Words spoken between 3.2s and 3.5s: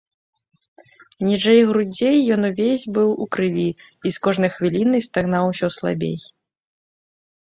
у